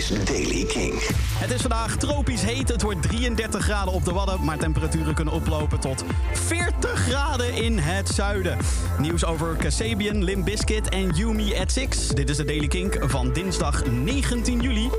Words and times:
is 0.00 0.24
Daily 0.24 0.64
King. 0.64 0.94
Het 1.38 1.50
is 1.50 1.60
vandaag 1.60 1.96
tropisch 1.96 2.42
heet. 2.42 2.68
Het 2.68 2.82
wordt 2.82 3.02
33 3.02 3.64
graden 3.64 3.92
op 3.92 4.04
de 4.04 4.12
Wadden. 4.12 4.44
Maar 4.44 4.58
temperaturen 4.58 5.14
kunnen 5.14 5.34
oplopen 5.34 5.80
tot 5.80 6.04
40 6.32 7.00
graden 7.00 7.54
in 7.54 7.78
het 7.78 8.08
zuiden. 8.08 8.58
Nieuws 8.98 9.24
over 9.24 9.56
Kasabian, 9.56 10.24
Limp 10.24 10.44
Bizkit 10.44 10.88
en 10.88 11.10
Yumi 11.10 11.58
at 11.58 11.72
Six. 11.72 12.08
Dit 12.08 12.30
is 12.30 12.36
de 12.36 12.44
Daily 12.44 12.68
Kink 12.68 12.98
van 13.00 13.32
dinsdag 13.32 13.86
19 13.86 14.60
juli. 14.60 14.90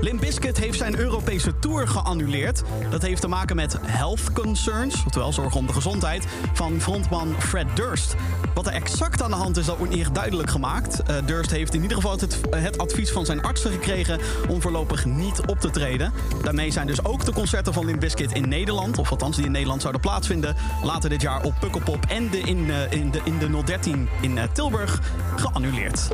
Limp 0.00 0.20
Bizkit 0.20 0.58
heeft 0.58 0.78
zijn 0.78 0.98
Europese 0.98 1.53
geannuleerd. 1.82 2.62
Dat 2.90 3.02
heeft 3.02 3.20
te 3.20 3.28
maken 3.28 3.56
met 3.56 3.78
health 3.82 4.32
concerns, 4.32 5.04
oftewel 5.04 5.32
zorgen 5.32 5.60
om 5.60 5.66
de 5.66 5.72
gezondheid, 5.72 6.26
van 6.52 6.80
frontman 6.80 7.34
Fred 7.38 7.66
Durst. 7.74 8.14
Wat 8.54 8.66
er 8.66 8.72
exact 8.72 9.22
aan 9.22 9.30
de 9.30 9.36
hand 9.36 9.56
is, 9.56 9.66
dat 9.66 9.76
wordt 9.76 9.92
niet 9.92 10.02
echt 10.02 10.14
duidelijk 10.14 10.50
gemaakt. 10.50 11.02
Uh, 11.10 11.16
Durst 11.26 11.50
heeft 11.50 11.74
in 11.74 11.82
ieder 11.82 11.96
geval 11.96 12.18
het, 12.18 12.40
het, 12.50 12.78
advies 12.78 13.10
van 13.10 13.24
zijn 13.24 13.42
artsen 13.42 13.70
gekregen 13.70 14.18
om 14.48 14.60
voorlopig 14.60 15.04
niet 15.04 15.40
op 15.46 15.60
te 15.60 15.70
treden. 15.70 16.12
Daarmee 16.42 16.70
zijn 16.70 16.86
dus 16.86 17.04
ook 17.04 17.24
de 17.24 17.32
concerten 17.32 17.72
van 17.72 17.84
Limp 17.84 18.00
Bizkit 18.00 18.32
in 18.32 18.48
Nederland, 18.48 18.98
of 18.98 19.10
althans 19.10 19.36
die 19.36 19.44
in 19.44 19.52
Nederland 19.52 19.80
zouden 19.80 20.00
plaatsvinden, 20.00 20.56
later 20.82 21.10
dit 21.10 21.22
jaar 21.22 21.42
op 21.42 21.54
Pukkelpop 21.60 22.04
en 22.08 22.30
de 22.30 22.38
in, 22.38 22.66
uh, 22.66 22.92
in, 22.92 23.10
de, 23.10 23.20
in 23.24 23.38
de 23.38 23.62
013 23.64 24.08
in 24.20 24.36
uh, 24.36 24.42
Tilburg 24.52 25.00
geannuleerd. 25.36 26.08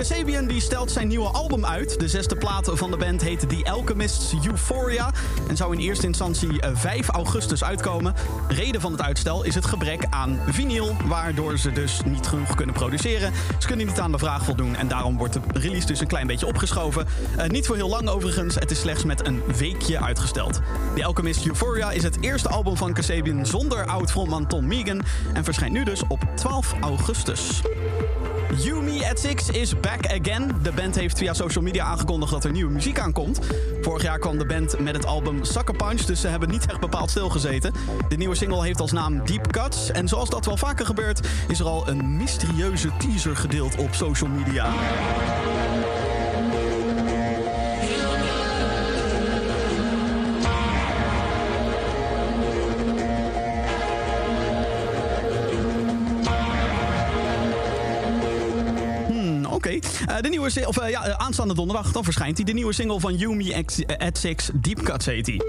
Kasabian 0.00 0.46
die 0.46 0.60
stelt 0.60 0.90
zijn 0.90 1.08
nieuwe 1.08 1.28
album 1.28 1.66
uit. 1.66 2.00
De 2.00 2.08
zesde 2.08 2.36
plaat 2.36 2.70
van 2.72 2.90
de 2.90 2.96
band 2.96 3.22
heet 3.22 3.48
The 3.48 3.70
Alchemist's 3.70 4.34
Euphoria 4.46 5.10
en 5.48 5.56
zou 5.56 5.72
in 5.72 5.78
eerste 5.78 6.06
instantie 6.06 6.60
5 6.74 7.08
augustus 7.08 7.64
uitkomen. 7.64 8.14
Reden 8.48 8.80
van 8.80 8.92
het 8.92 9.02
uitstel 9.02 9.44
is 9.44 9.54
het 9.54 9.64
gebrek 9.64 10.06
aan 10.10 10.40
vinyl, 10.46 10.96
waardoor 11.04 11.58
ze 11.58 11.72
dus 11.72 12.00
niet 12.04 12.26
genoeg 12.26 12.54
kunnen 12.54 12.74
produceren. 12.74 13.32
Ze 13.58 13.66
kunnen 13.66 13.86
niet 13.86 14.00
aan 14.00 14.12
de 14.12 14.18
vraag 14.18 14.44
voldoen 14.44 14.76
en 14.76 14.88
daarom 14.88 15.16
wordt 15.16 15.34
de 15.34 15.40
release 15.52 15.86
dus 15.86 16.00
een 16.00 16.06
klein 16.06 16.26
beetje 16.26 16.46
opgeschoven. 16.46 17.06
Uh, 17.38 17.46
niet 17.46 17.66
voor 17.66 17.76
heel 17.76 17.88
lang 17.88 18.08
overigens, 18.08 18.54
het 18.54 18.70
is 18.70 18.80
slechts 18.80 19.04
met 19.04 19.26
een 19.26 19.42
weekje 19.56 20.00
uitgesteld. 20.00 20.60
The 20.94 21.04
Alchemist 21.04 21.46
Euphoria 21.46 21.90
is 21.90 22.02
het 22.02 22.16
eerste 22.20 22.48
album 22.48 22.76
van 22.76 22.92
Kasabian 22.92 23.46
zonder 23.46 23.86
oud-frontman 23.86 24.46
Tom 24.46 24.66
Megan 24.66 25.02
en 25.32 25.44
verschijnt 25.44 25.72
nu 25.72 25.84
dus 25.84 26.02
op 26.08 26.20
12 26.34 26.74
augustus. 26.80 27.62
You 28.56 28.82
Me 28.82 29.08
at 29.10 29.18
Six 29.18 29.48
is 29.50 29.80
back 29.80 29.89
again. 29.98 30.52
De 30.62 30.72
band 30.72 30.94
heeft 30.94 31.18
via 31.18 31.34
social 31.34 31.64
media 31.64 31.84
aangekondigd 31.84 32.32
dat 32.32 32.44
er 32.44 32.50
nieuwe 32.50 32.72
muziek 32.72 32.98
aankomt. 32.98 33.38
Vorig 33.80 34.02
jaar 34.02 34.18
kwam 34.18 34.38
de 34.38 34.46
band 34.46 34.78
met 34.78 34.94
het 34.94 35.06
album 35.06 35.44
Sucker 35.44 35.76
Punch, 35.76 36.00
dus 36.00 36.20
ze 36.20 36.28
hebben 36.28 36.48
niet 36.48 36.66
echt 36.66 36.80
bepaald 36.80 37.10
stilgezeten. 37.10 37.72
De 38.08 38.16
nieuwe 38.16 38.34
single 38.34 38.62
heeft 38.62 38.80
als 38.80 38.92
naam 38.92 39.24
Deep 39.24 39.52
Cuts. 39.52 39.90
En 39.90 40.08
zoals 40.08 40.30
dat 40.30 40.46
wel 40.46 40.56
vaker 40.56 40.86
gebeurt, 40.86 41.28
is 41.48 41.60
er 41.60 41.66
al 41.66 41.88
een 41.88 42.16
mysterieuze 42.16 42.88
teaser 42.98 43.36
gedeeld 43.36 43.76
op 43.76 43.94
social 43.94 44.30
media. 44.30 44.72
Oké. 59.60 59.78
Uh, 60.08 60.20
de 60.20 60.28
nieuwe 60.28 60.66
of 60.66 60.82
uh, 60.82 60.90
ja, 60.90 61.16
aanstaande 61.16 61.54
donderdag 61.54 61.92
dan 61.92 62.04
verschijnt 62.04 62.36
hij. 62.36 62.46
De 62.46 62.52
nieuwe 62.52 62.72
single 62.72 63.00
van 63.00 63.14
Yumi 63.14 63.54
at 63.98 64.18
Six, 64.18 64.50
Deep 64.54 64.82
Cuts 64.82 65.06
heet 65.06 65.26
hij. 65.26 65.40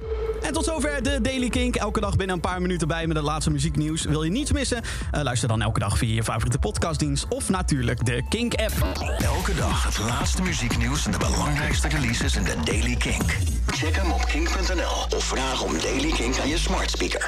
En 0.42 0.54
tot 0.54 0.66
zover 0.66 1.04
de 1.04 1.22
Daily 1.22 1.50
Kink. 1.50 1.76
Elke 1.76 2.00
dag 2.00 2.16
binnen 2.16 2.36
een 2.36 2.42
paar 2.42 2.62
minuten 2.62 2.88
bij 2.88 3.08
met 3.08 3.16
het 3.16 3.26
laatste 3.26 3.52
muzieknieuws. 3.52 4.04
Wil 4.04 4.24
je 4.24 4.32
niets 4.32 4.52
missen? 4.52 4.82
Luister 5.12 5.48
dan 5.48 5.62
elke 5.62 5.80
dag 5.80 5.98
via 5.98 6.14
je 6.14 6.24
favoriete 6.24 6.58
podcastdienst 6.58 7.26
of 7.30 7.50
natuurlijk 7.50 8.06
de 8.06 8.24
Kink-app. 8.30 8.74
Elke 9.18 9.56
dag 9.56 9.84
het 9.84 9.98
laatste 9.98 10.42
muzieknieuws 10.42 11.06
en 11.06 11.12
de 11.12 11.18
belangrijkste 11.18 11.88
releases 11.88 12.36
in 12.36 12.44
de 12.44 12.56
Daily 12.64 12.96
Kink. 12.96 13.38
Check 13.68 13.96
hem 13.96 14.12
op 14.12 14.26
kink.nl 14.26 15.18
of 15.18 15.24
vraag 15.24 15.64
om 15.64 15.80
Daily 15.82 16.12
Kink 16.12 16.40
aan 16.40 16.48
je 16.48 16.58
smart 16.58 16.92
speaker. 16.92 17.20